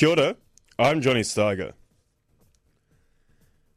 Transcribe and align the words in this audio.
Kia 0.00 0.08
ora, 0.08 0.36
I'm 0.78 1.02
Johnny 1.02 1.20
Steiger. 1.20 1.74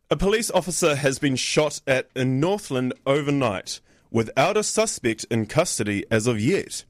A 0.09 0.15
police 0.15 0.49
officer 0.51 0.96
has 0.96 1.19
been 1.19 1.35
shot 1.35 1.81
at 1.85 2.09
in 2.15 2.39
Northland 2.39 2.93
overnight 3.05 3.81
without 4.10 4.55
a 4.55 4.63
suspect 4.63 5.25
in 5.29 5.47
custody 5.47 6.05
as 6.09 6.25
of 6.25 6.39
yet. 6.39 6.86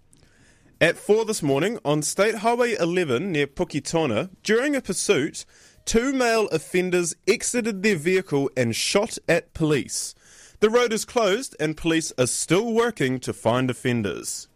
At 0.79 0.97
4 0.97 1.25
this 1.25 1.41
morning 1.41 1.79
on 1.83 2.04
State 2.04 2.35
Highway 2.35 2.75
11 2.79 3.31
near 3.31 3.47
Puketona, 3.47 4.29
during 4.43 4.75
a 4.75 4.82
pursuit, 4.82 5.45
two 5.84 6.13
male 6.13 6.47
offenders 6.50 7.15
exited 7.27 7.81
their 7.81 7.95
vehicle 7.95 8.52
and 8.55 8.75
shot 8.75 9.18
at 9.27 9.55
police. 9.55 10.13
The 10.59 10.70
road 10.70 10.93
is 10.93 11.05
closed 11.05 11.55
and 11.59 11.75
police 11.75 12.13
are 12.20 12.27
still 12.27 12.71
working 12.71 13.20
to 13.21 13.34
find 13.34 13.71
offenders. 13.71 14.47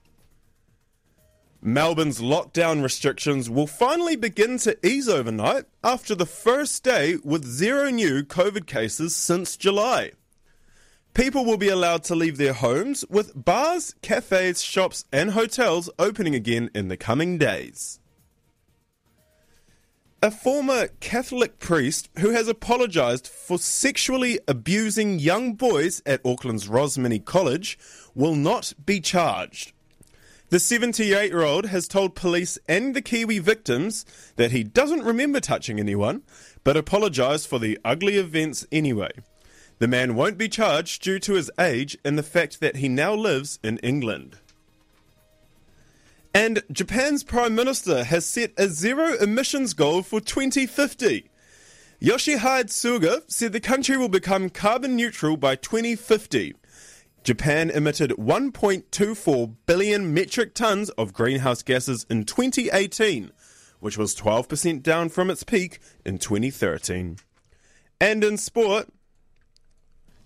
Melbourne's 1.67 2.21
lockdown 2.21 2.81
restrictions 2.81 3.49
will 3.49 3.67
finally 3.67 4.15
begin 4.15 4.57
to 4.59 4.77
ease 4.87 5.09
overnight 5.09 5.65
after 5.83 6.15
the 6.15 6.25
first 6.25 6.81
day 6.81 7.17
with 7.25 7.43
zero 7.43 7.89
new 7.89 8.23
COVID 8.23 8.65
cases 8.65 9.13
since 9.13 9.57
July. 9.57 10.13
People 11.13 11.43
will 11.43 11.57
be 11.57 11.67
allowed 11.67 12.05
to 12.05 12.15
leave 12.15 12.37
their 12.37 12.53
homes, 12.53 13.03
with 13.09 13.33
bars, 13.35 13.95
cafes, 14.01 14.61
shops, 14.61 15.03
and 15.11 15.31
hotels 15.31 15.89
opening 15.99 16.33
again 16.35 16.69
in 16.73 16.87
the 16.87 16.95
coming 16.95 17.37
days. 17.37 17.99
A 20.23 20.31
former 20.31 20.87
Catholic 21.01 21.59
priest 21.59 22.09
who 22.19 22.29
has 22.29 22.47
apologised 22.47 23.27
for 23.27 23.59
sexually 23.59 24.39
abusing 24.47 25.19
young 25.19 25.55
boys 25.55 26.01
at 26.05 26.23
Auckland's 26.23 26.69
Rosmini 26.69 27.25
College 27.25 27.77
will 28.15 28.35
not 28.35 28.71
be 28.85 29.01
charged. 29.01 29.73
The 30.49 30.59
78 30.59 31.29
year 31.29 31.43
old 31.43 31.65
has 31.65 31.89
told 31.89 32.15
police 32.15 32.57
and 32.69 32.95
the 32.95 33.01
Kiwi 33.01 33.39
victims 33.39 34.05
that 34.37 34.51
he 34.51 34.63
doesn't 34.63 35.03
remember 35.03 35.41
touching 35.41 35.77
anyone, 35.77 36.21
but 36.63 36.77
apologised 36.77 37.49
for 37.49 37.59
the 37.59 37.77
ugly 37.83 38.15
events 38.15 38.65
anyway. 38.71 39.11
The 39.79 39.89
man 39.89 40.15
won't 40.15 40.37
be 40.37 40.47
charged 40.47 41.03
due 41.03 41.19
to 41.19 41.33
his 41.33 41.51
age 41.59 41.97
and 42.05 42.17
the 42.17 42.23
fact 42.23 42.61
that 42.61 42.77
he 42.77 42.87
now 42.87 43.13
lives 43.13 43.59
in 43.61 43.77
England. 43.79 44.37
And 46.33 46.63
Japan's 46.71 47.25
Prime 47.25 47.53
Minister 47.53 48.05
has 48.05 48.25
set 48.25 48.53
a 48.57 48.69
zero 48.69 49.17
emissions 49.17 49.73
goal 49.73 50.01
for 50.01 50.21
2050. 50.21 51.29
Yoshihide 52.01 52.69
Suga 52.69 53.23
said 53.27 53.51
the 53.51 53.59
country 53.59 53.97
will 53.97 54.07
become 54.07 54.49
carbon 54.49 54.95
neutral 54.95 55.35
by 55.35 55.57
2050. 55.57 56.55
Japan 57.27 57.69
emitted 57.69 58.11
1.24 58.11 59.55
billion 59.65 60.13
metric 60.13 60.53
tons 60.53 60.89
of 60.91 61.11
greenhouse 61.11 61.61
gases 61.61 62.05
in 62.09 62.23
2018, 62.23 63.33
which 63.81 63.97
was 63.97 64.15
12% 64.15 64.81
down 64.81 65.09
from 65.09 65.29
its 65.29 65.43
peak 65.43 65.79
in 66.05 66.19
2013. 66.19 67.17
And 67.99 68.23
in 68.23 68.37
sport, 68.37 68.87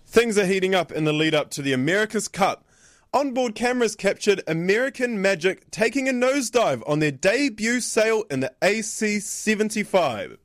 things 0.06 0.38
are 0.38 0.46
heating 0.46 0.76
up 0.76 0.92
in 0.92 1.02
the 1.02 1.12
lead 1.12 1.34
up 1.34 1.50
to 1.50 1.60
the 1.60 1.72
America's 1.72 2.28
Cup. 2.28 2.64
Onboard 3.12 3.56
cameras 3.56 3.96
captured 3.96 4.40
American 4.46 5.20
Magic 5.20 5.72
taking 5.72 6.08
a 6.08 6.12
nosedive 6.12 6.88
on 6.88 7.00
their 7.00 7.10
debut 7.10 7.80
sail 7.80 8.22
in 8.30 8.38
the 8.38 8.52
AC 8.62 9.18
75, 9.18 10.38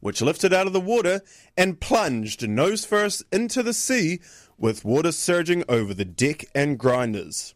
which 0.00 0.20
lifted 0.20 0.52
out 0.52 0.66
of 0.66 0.74
the 0.74 0.80
water 0.80 1.22
and 1.56 1.80
plunged 1.80 2.46
nose 2.46 2.84
first 2.84 3.22
into 3.32 3.62
the 3.62 3.72
sea 3.72 4.20
with 4.58 4.84
water 4.84 5.12
surging 5.12 5.64
over 5.68 5.94
the 5.94 6.04
deck 6.04 6.44
and 6.54 6.78
grinders. 6.78 7.54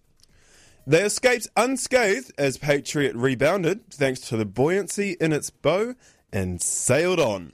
They 0.86 1.02
escaped 1.02 1.48
unscathed 1.56 2.32
as 2.38 2.56
Patriot 2.56 3.14
rebounded 3.14 3.90
thanks 3.90 4.20
to 4.28 4.36
the 4.36 4.46
buoyancy 4.46 5.16
in 5.20 5.32
its 5.32 5.50
bow 5.50 5.94
and 6.32 6.62
sailed 6.62 7.20
on. 7.20 7.52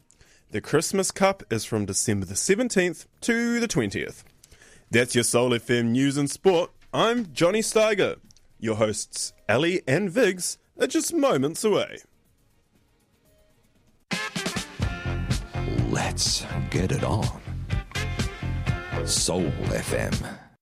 The 0.52 0.60
Christmas 0.60 1.10
Cup 1.10 1.42
is 1.50 1.64
from 1.64 1.84
December 1.84 2.26
the 2.26 2.34
17th 2.34 3.06
to 3.22 3.58
the 3.58 3.66
20th. 3.66 4.22
That's 4.90 5.16
your 5.16 5.24
Soul 5.24 5.50
FM 5.50 5.86
news 5.86 6.16
and 6.16 6.30
sport. 6.30 6.70
I'm 6.92 7.32
Johnny 7.32 7.60
Steiger. 7.60 8.18
Your 8.60 8.76
hosts, 8.76 9.32
Ali 9.48 9.82
and 9.88 10.08
Viggs, 10.08 10.58
are 10.80 10.86
just 10.86 11.12
moments 11.12 11.64
away. 11.64 11.98
Let's 15.90 16.46
get 16.70 16.92
it 16.92 17.02
on. 17.02 17.43
Soul 19.04 19.50
FM. 19.70 20.43